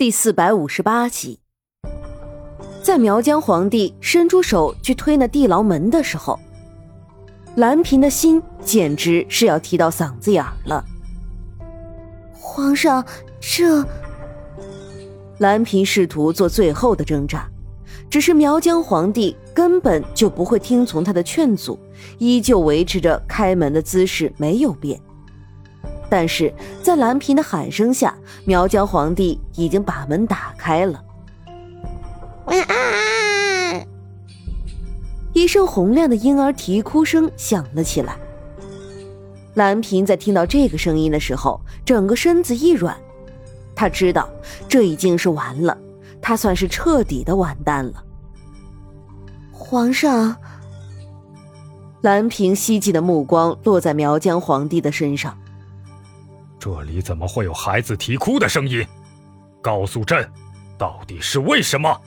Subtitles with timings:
[0.00, 1.40] 第四百五十八集，
[2.82, 6.40] 在苗疆皇帝伸出手去推那地牢门的时候，
[7.56, 10.82] 蓝嫔的心简直是要提到嗓子眼了。
[12.32, 13.04] 皇上，
[13.42, 13.84] 这……
[15.36, 17.46] 蓝嫔试图做最后的挣扎，
[18.08, 21.78] 只是苗疆皇帝根本就不会听从他的劝阻，
[22.16, 24.98] 依旧维持着开门的姿势没有变。
[26.10, 26.52] 但是
[26.82, 28.14] 在蓝嫔的喊声下，
[28.44, 31.02] 苗疆皇帝已经把门打开了。
[32.46, 33.86] 晚安！
[35.32, 38.16] 一声洪亮的婴儿啼哭声响了起来。
[39.54, 42.96] 蓝嫔在听到这个声音的时候，整个身子一软，
[43.76, 44.28] 他知道
[44.68, 45.78] 这已经是完了，
[46.20, 48.02] 他算是彻底的完蛋了。
[49.52, 50.36] 皇上，
[52.00, 55.36] 蓝嫔希冀的目光落在苗疆皇帝的身上。
[56.60, 58.86] 这里怎么会有孩子啼哭的声音？
[59.62, 60.30] 告诉朕，
[60.76, 61.98] 到底是为什么？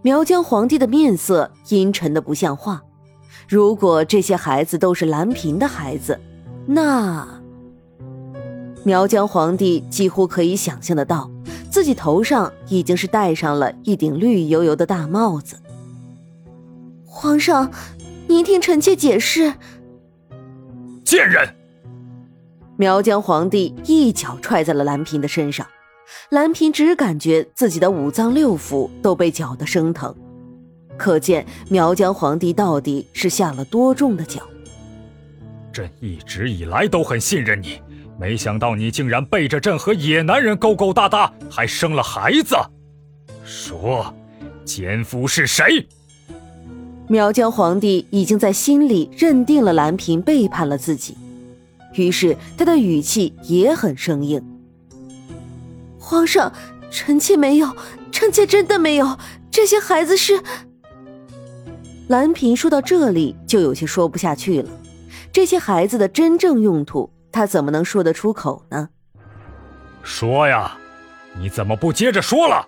[0.00, 2.82] 苗疆皇帝的面色阴沉的不像话。
[3.46, 6.18] 如果这些孩子都是蓝嫔的孩子，
[6.66, 7.28] 那
[8.84, 11.30] 苗疆皇帝几乎可以想象得到，
[11.70, 15.60] 自己头上已经是戴上了一顶绿油油的大帽子。
[17.04, 17.70] 皇上，
[18.26, 19.52] 您听臣妾解释。
[21.04, 21.57] 贱人！
[22.80, 25.66] 苗疆皇帝一脚踹在了蓝嫔的身上，
[26.30, 30.14] 蓝嫔只感觉自己的五脏六腑都被搅得生疼，
[30.96, 34.42] 可见苗疆皇帝到底是下了多重的脚。
[35.72, 37.82] 朕一直以来都很信任你，
[38.16, 42.54] 没想到你竟然背着朕和野男人勾勾搭搭，还生了孩子。
[43.44, 44.14] 说，
[44.64, 45.84] 奸夫是谁？
[47.08, 51.16] 苗疆皇帝已经在心里认定了蓝嫔背叛了自己。
[51.98, 54.42] 于是他的语气也很生硬。
[55.98, 56.52] 皇上，
[56.90, 57.76] 臣妾没有，
[58.10, 59.18] 臣妾真的没有。
[59.50, 60.40] 这些孩子是……
[62.08, 64.70] 蓝嫔说到这里就有些说不下去了。
[65.30, 68.88] 这些孩子的真正用途，他怎么能说得出口呢？
[70.02, 70.78] 说呀，
[71.38, 72.66] 你怎么不接着说了？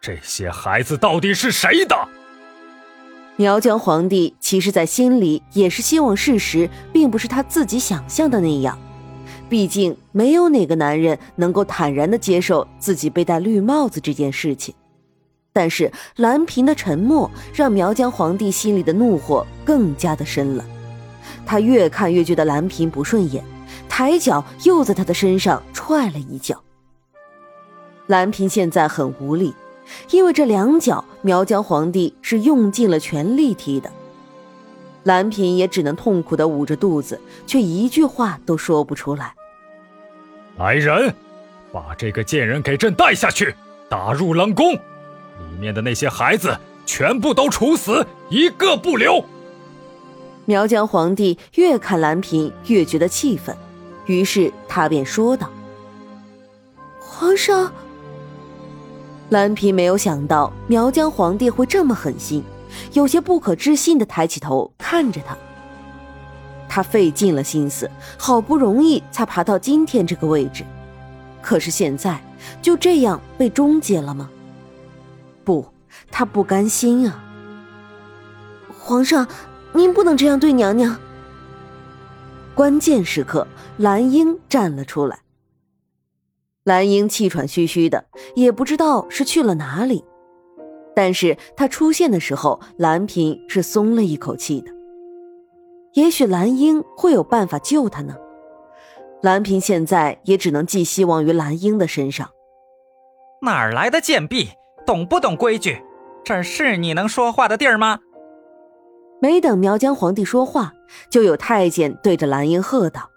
[0.00, 1.96] 这些孩子到底是谁的？
[3.38, 8.78] 苗疆皇帝其实，在心里也是希望事实并不是他自己想象的那样。
[9.46, 14.74] 毕竟，没有哪个男人能够坦然的接受自己被戴绿帽子这件事情。
[15.52, 20.64] 但是，蓝嫔的沉默让苗疆皇帝心里的怒火更加的深了。
[21.44, 23.44] 他越看越觉得蓝嫔不顺眼，
[23.86, 26.62] 抬脚又在他的身上踹了一脚。
[28.06, 29.54] 蓝嫔现在很无力。
[30.10, 33.90] 因为这两脚，苗疆皇帝是用尽了全力踢的，
[35.04, 39.34] 蓝嫔也只能痛苦的捂着肚子，却一句话都说不出来。
[40.58, 41.14] 来人，
[41.72, 43.54] 把这个贱人给朕带下去，
[43.88, 44.80] 打入冷宫，里
[45.60, 49.24] 面的那些孩子全部都处死，一个不留。
[50.44, 53.56] 苗疆皇帝越看蓝嫔越觉得气愤，
[54.06, 55.50] 于是他便说道
[57.00, 57.72] ：“皇上。”
[59.30, 62.44] 蓝嫔没有想到苗疆皇帝会这么狠心，
[62.92, 65.36] 有些不可置信的抬起头看着他。
[66.68, 70.64] 他费尽了心思，好不容易才爬到今天这个位置，
[71.42, 72.22] 可是现在
[72.62, 74.30] 就这样被终结了吗？
[75.42, 75.66] 不，
[76.10, 77.24] 他不甘心啊！
[78.78, 79.26] 皇上，
[79.72, 80.96] 您不能这样对娘娘。
[82.54, 83.46] 关键时刻，
[83.78, 85.18] 蓝英站了出来。
[86.66, 90.04] 蓝英气喘吁吁的，也不知道是去了哪里。
[90.96, 94.72] 但是他出现的时候，蓝嫔是松了一口气的。
[95.92, 98.16] 也许蓝英会有办法救他呢。
[99.22, 102.30] 蓝嫔现在也只能寄希望于蓝英的身上。
[103.42, 104.48] 哪儿来的贱婢，
[104.84, 105.80] 懂不懂规矩？
[106.24, 108.00] 这是你能说话的地儿吗？
[109.22, 110.72] 没等苗疆皇帝说话，
[111.10, 113.08] 就有太监对着蓝英喝道。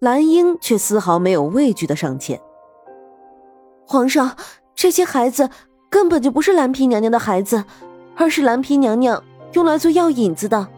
[0.00, 2.40] 蓝英却丝毫没有畏惧的上前。
[3.84, 4.36] 皇上，
[4.74, 5.50] 这些孩子
[5.90, 7.64] 根本就不是蓝嫔娘娘的孩子，
[8.14, 9.24] 而是蓝嫔娘娘
[9.54, 10.68] 用来做药引子的。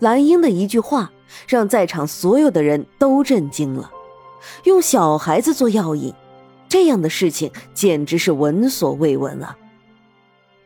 [0.00, 1.12] 蓝英的一句话
[1.46, 3.92] 让在场所有的人都震惊了。
[4.64, 6.12] 用小孩子做药引，
[6.68, 9.56] 这样的事情简直是闻所未闻啊！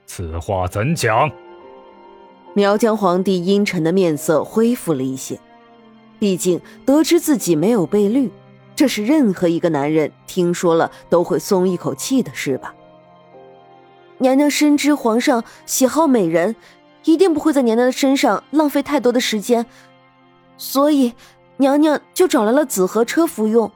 [0.07, 1.31] 此话怎讲？
[2.55, 5.39] 苗疆皇帝阴沉的面色恢复了一些。
[6.23, 8.31] 毕竟得知自己没有被绿，
[8.77, 12.73] 这是任何一个男人听说了都会松一口气的事吧。
[14.19, 16.55] 娘娘深知皇上喜好美人，
[17.03, 19.67] 一定不会在娘娘的身上浪费太多的时间，
[20.57, 21.13] 所以
[21.57, 23.73] 娘娘就找来了紫河车服用。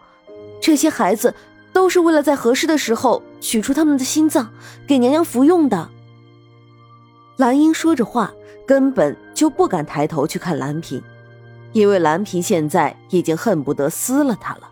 [0.61, 1.35] 这些孩子
[1.73, 4.53] 都是为了在合适的时候取出他们的心脏
[4.87, 5.89] 给娘娘服用的。
[7.39, 8.33] 蓝英说着话，
[8.65, 11.03] 根本就不敢抬头去看蓝萍，
[11.77, 14.71] 因为蓝萍现在已经恨不得撕了他了。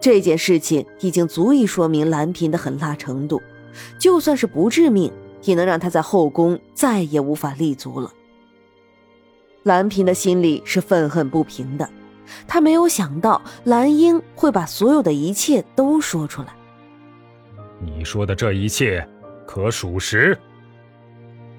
[0.00, 3.40] 这件事情已经足以说明蓝萍的狠辣程度，
[3.96, 5.12] 就算是不致命，
[5.42, 8.12] 也能让他在后宫再也无法立足了。
[9.62, 11.88] 蓝萍的心里是愤恨不平的。
[12.48, 16.48] 他没有想到蓝英会把所有的一切都说出来。
[17.80, 19.06] 你说的这一切，
[19.46, 20.36] 可属实？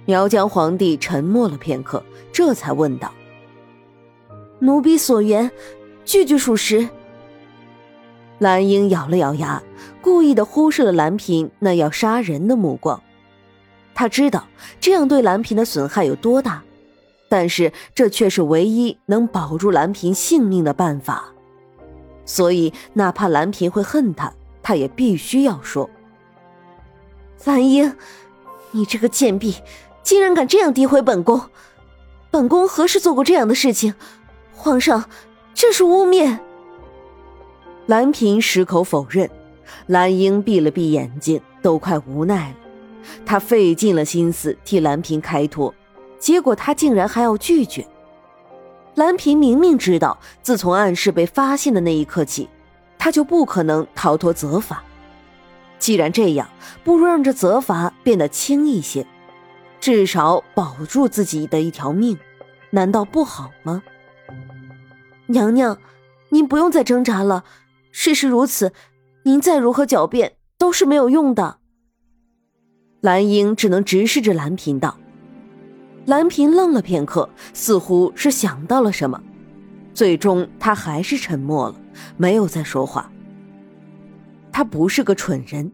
[0.03, 2.03] 苗疆皇帝沉默了片刻，
[2.33, 3.09] 这才问道
[4.63, 5.51] ：“奴婢所言，
[6.05, 6.87] 句句属实。”
[8.39, 9.61] 蓝英咬了咬牙，
[10.01, 13.01] 故意的忽视了蓝萍那要杀人的目光。
[13.93, 14.47] 他知道
[14.79, 16.63] 这样对蓝萍的损害有多大。
[17.29, 21.25] 但是这却是唯一能保住蓝萍性命的办法，
[22.25, 24.31] 所以哪怕蓝萍会恨他，
[24.61, 25.89] 他也必须要说。
[27.43, 27.91] 蓝英，
[28.69, 29.55] 你这个贱婢，
[30.03, 31.41] 竟然敢这样诋毁本宫！
[32.29, 33.95] 本宫何时做过这样的事情？
[34.55, 35.03] 皇上，
[35.53, 36.37] 这是污蔑！
[37.87, 39.29] 蓝嫔矢口否认。
[39.87, 42.55] 蓝英闭了闭眼睛，都快无奈了。
[43.25, 45.73] 他费尽了心思替蓝嫔开脱。
[46.19, 47.85] 结果他竟然还要拒绝。
[48.95, 52.47] 蓝嫔明明知道，自从暗示被发现的那一刻起，
[52.97, 54.81] 他就不可能逃脱责罚。
[55.79, 56.47] 既然这样，
[56.83, 59.05] 不如让这责罚变得轻一些，
[59.81, 62.17] 至少保住自己的一条命，
[62.69, 63.83] 难道不好吗？
[65.33, 65.79] 娘娘，
[66.29, 67.43] 您不用再挣扎了。
[67.91, 68.71] 事实如此，
[69.25, 71.57] 您再如何狡辩都是没有用的。
[73.01, 74.97] 蓝英只能直视着蓝嫔道。
[76.05, 79.21] 蓝嫔愣了片刻，似乎是想到了什么，
[79.93, 81.75] 最终他还是沉默了，
[82.15, 83.11] 没有再说话。
[84.51, 85.71] 他不是个蠢人，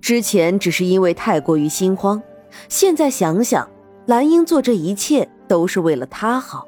[0.00, 2.22] 之前只是因为太过于心慌，
[2.68, 3.68] 现在想想，
[4.06, 6.66] 蓝英做这一切都是为了他好。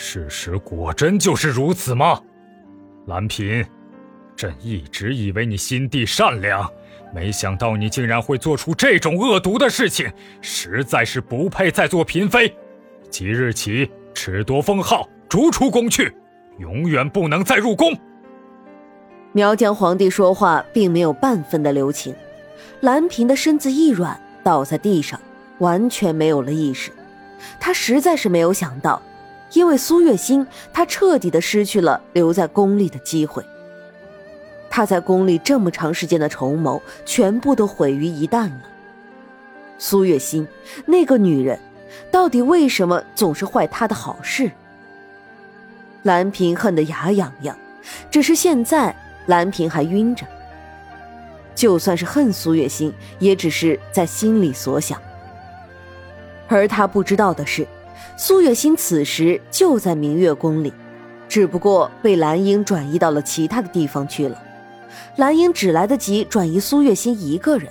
[0.00, 2.20] 事实果真就是如此吗？
[3.06, 3.66] 蓝嫔，
[4.36, 6.70] 朕一直以为你心地善良。
[7.12, 10.08] 没想到你竟然会做出这种恶毒的事情，
[10.40, 12.54] 实在是不配再做嫔妃。
[13.10, 16.14] 即日起，褫夺封号，逐出宫去，
[16.58, 17.92] 永远不能再入宫。
[19.32, 22.14] 苗疆皇帝说话并没有半分的留情，
[22.82, 25.20] 蓝嫔的身子一软，倒在地上，
[25.58, 26.92] 完全没有了意识。
[27.58, 29.02] 他实在是没有想到，
[29.52, 33.44] 因为苏月心，他彻底的失去了留在宫里的机会。
[34.70, 38.60] 他在宫里这么长时间的筹谋，全部都毁于一旦了。
[39.78, 40.46] 苏月心
[40.86, 41.58] 那个女人，
[42.10, 44.50] 到底为什么总是坏他的好事？
[46.02, 47.56] 蓝萍恨得牙痒痒，
[48.10, 48.94] 只是现在
[49.26, 50.26] 蓝萍还晕着。
[51.54, 55.00] 就算是恨苏月心，也只是在心里所想。
[56.46, 57.66] 而他不知道的是，
[58.16, 60.72] 苏月心此时就在明月宫里，
[61.28, 64.42] 只不过被蓝英转移到了其他的地方去了。
[65.16, 67.68] 蓝英只来得及转移苏月心一个人，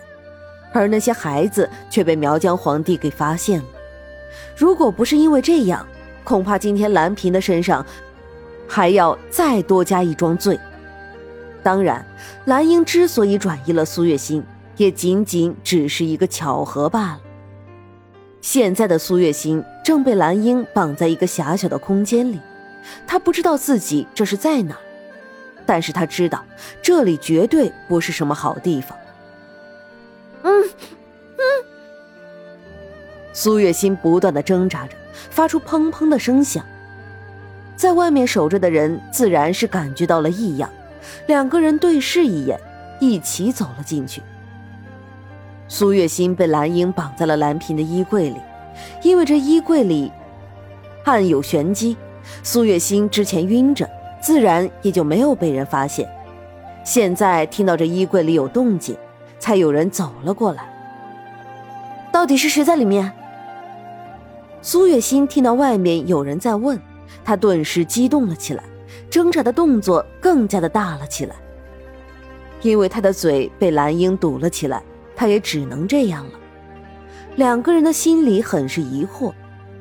[0.71, 3.65] 而那些孩子却被苗疆皇帝给发现了。
[4.55, 5.85] 如果不是因为这样，
[6.23, 7.85] 恐怕今天蓝嫔的身上
[8.67, 10.59] 还要再多加一桩罪。
[11.63, 12.05] 当然，
[12.45, 14.43] 蓝英之所以转移了苏月心，
[14.77, 17.21] 也仅仅只是一个巧合罢了。
[18.49, 22.39] 现在的苏月心正被蓝英绑在一个狭小的空间里，
[23.05, 24.77] 他不知道自己这是在哪。
[25.65, 26.45] 但是他知道，
[26.81, 28.97] 这里绝对不是什么好地方。
[30.43, 31.43] 嗯嗯，
[33.33, 34.95] 苏月心不断的挣扎着，
[35.29, 36.65] 发出砰砰的声响。
[37.75, 40.69] 在外面守着的人自然是感觉到了异样，
[41.25, 42.57] 两个人对视一眼，
[43.01, 44.21] 一起走了进去。
[45.67, 48.37] 苏月心被蓝英绑在了蓝嫔的衣柜里，
[49.03, 50.11] 因为这衣柜里
[51.03, 51.95] 暗有玄机。
[52.43, 53.87] 苏月心之前晕着。
[54.19, 56.09] 自然也就没有被人发现。
[56.83, 58.97] 现在听到这衣柜里有动静，
[59.39, 60.67] 才有人走了过来。
[62.11, 63.11] 到底是谁在里面？
[64.61, 66.81] 苏月心听到外面有人在问，
[67.23, 68.63] 她顿时激动了起来，
[69.09, 71.35] 挣扎的动作更加的大了起来。
[72.63, 74.81] 因为她的嘴被蓝英堵了起来，
[75.17, 76.39] 他也只能这样了。
[77.35, 79.33] 两个人的心里很是疑惑，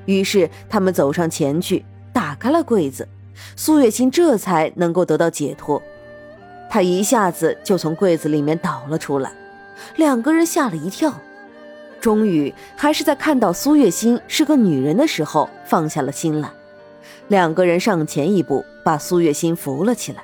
[0.07, 3.07] 于是他们走上前去，打开了柜子。
[3.55, 5.81] 苏月心这才能够得到解脱，
[6.71, 9.31] 他一下子就从柜子里面倒了出来，
[9.97, 11.13] 两个人吓了一跳，
[12.01, 16.51] 终于还是在看到苏月心是个女人的时候放下了心来，
[17.29, 20.23] 两个人上前一步把苏月心扶了起来。